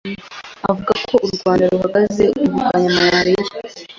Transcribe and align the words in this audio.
Avuga 0.69 0.89
uko 0.99 1.15
u 1.25 1.27
Rwanda 1.35 1.63
ruhagaze 1.73 2.23
mu 2.33 2.33
kurwanya 2.39 2.89
malaria, 2.97 3.45